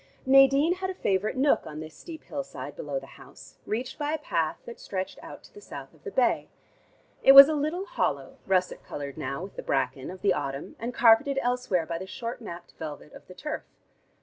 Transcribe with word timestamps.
Nadine 0.25 0.73
had 0.73 0.89
a 0.89 0.95
favorite 0.95 1.37
nook 1.37 1.67
on 1.67 1.79
this 1.79 1.93
steep 1.95 2.23
hillside 2.23 2.75
below 2.75 2.97
the 2.97 3.05
house, 3.05 3.59
reached 3.67 3.99
by 3.99 4.13
a 4.13 4.17
path 4.17 4.57
that 4.65 4.79
stretched 4.79 5.19
out 5.23 5.43
to 5.43 5.53
the 5.53 5.61
south 5.61 5.93
of 5.93 6.03
the 6.03 6.09
bay. 6.09 6.47
It 7.21 7.33
was 7.33 7.47
a 7.47 7.53
little 7.53 7.85
hollow, 7.85 8.37
russet 8.47 8.83
colored 8.83 9.15
now 9.15 9.43
with 9.43 9.57
the 9.57 9.61
bracken, 9.61 10.09
of 10.09 10.23
the 10.23 10.33
autumn, 10.33 10.75
and 10.79 10.91
carpeted 10.91 11.37
elsewhere 11.43 11.85
by 11.85 11.99
the 11.99 12.07
short 12.07 12.41
napped 12.41 12.73
velvet 12.79 13.13
of 13.13 13.27
the 13.27 13.35
turf. 13.35 13.61